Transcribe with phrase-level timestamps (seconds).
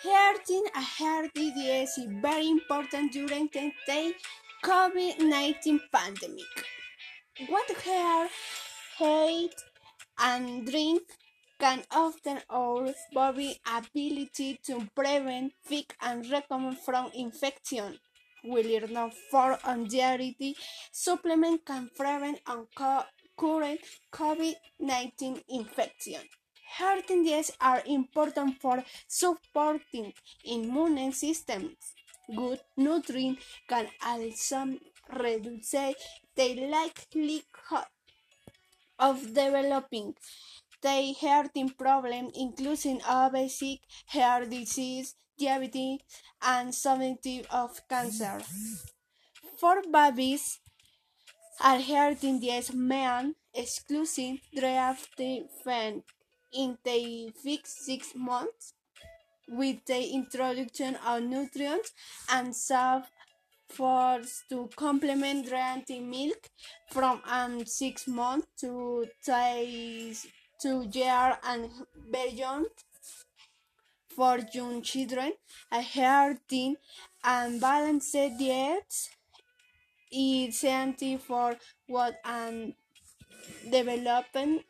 [0.00, 4.14] Healthy a healthy diet is very important during the
[4.64, 6.54] COVID-19 pandemic.
[7.48, 8.28] What hair,
[9.00, 9.54] eat,
[10.20, 11.02] and drink
[11.58, 17.98] can often our body ability to prevent, fix, and recover from infection.
[18.44, 20.56] We learn for anxiety
[20.92, 23.76] supplement can prevent and cure
[24.12, 26.22] COVID-19 infection.
[26.76, 30.12] Healthy diets are important for supporting
[30.44, 31.76] immune systems.
[32.34, 34.78] Good nutrition can also
[35.18, 37.86] reduce the likelihood
[38.98, 40.14] of developing
[40.82, 46.00] the heart problem, including obesity, heart disease, diabetes,
[46.42, 48.40] and some type of cancer.
[49.58, 50.60] For babies,
[51.64, 55.20] adhering diets may exclusive draft
[56.52, 58.74] in the first six months
[59.48, 61.92] with the introduction of nutrients
[62.30, 63.10] and soft
[63.68, 66.48] foods to complement drinking milk
[66.90, 71.70] from um, six months to two years and
[72.10, 72.66] beyond
[74.14, 75.32] for young children.
[75.70, 76.76] A healthy
[77.22, 79.08] and balanced diet
[80.10, 82.74] is essential for what and
[83.70, 84.62] development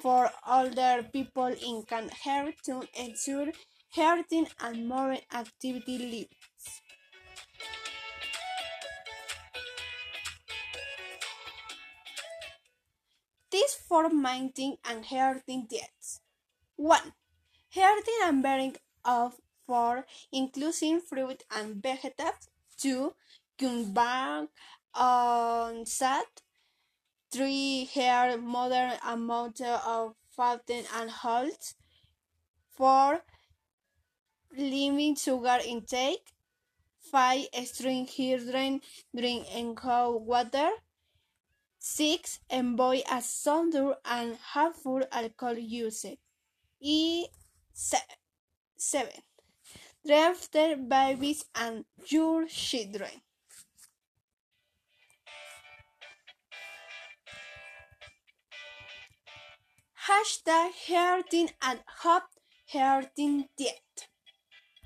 [0.00, 3.48] for older people in can help to ensure
[3.92, 6.82] healthy and more activity lives.
[13.50, 14.52] These four main
[14.88, 16.20] and healthy diets.
[16.76, 17.12] 1.
[17.70, 19.34] Healthy and bearing of
[19.66, 22.48] four, including fruit and vegetables.
[22.78, 23.12] 2.
[23.58, 24.48] Combine
[24.94, 26.42] on sat
[27.32, 27.84] 3.
[27.94, 31.74] Hair modern amount of fat and salt.
[32.76, 33.22] 4.
[34.56, 36.32] Limit sugar intake.
[37.00, 37.46] 5.
[37.64, 38.80] String children
[39.16, 40.70] drink and cold water.
[41.78, 42.40] 6.
[42.50, 46.06] Avoid a soda and harmful alcohol use.
[46.80, 47.26] E
[47.72, 49.08] 7.
[50.06, 50.52] Draft
[50.88, 53.22] babies and your children.
[60.10, 62.24] Hashtag Healthy and Hot
[62.66, 64.08] Healthy Diet.